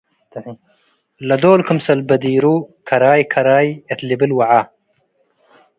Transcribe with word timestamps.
ለዶል 1.27 1.61
ክምሰል 1.67 1.99
በዲሩ፤ 2.09 2.45
“ከራይ! 2.87 3.21
ከራይ!” 3.33 3.67
እት 3.91 3.99
ልብል 4.07 4.31
ወዐ። 4.37 4.51